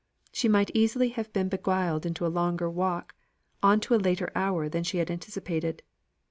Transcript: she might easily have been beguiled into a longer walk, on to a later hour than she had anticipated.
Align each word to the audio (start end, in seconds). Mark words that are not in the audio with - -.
she 0.31 0.47
might 0.49 0.71
easily 0.73 1.09
have 1.09 1.31
been 1.31 1.47
beguiled 1.47 2.07
into 2.07 2.25
a 2.25 2.27
longer 2.27 2.67
walk, 2.67 3.13
on 3.61 3.79
to 3.79 3.93
a 3.93 4.01
later 4.01 4.31
hour 4.33 4.67
than 4.67 4.83
she 4.83 4.97
had 4.97 5.11
anticipated. 5.11 5.83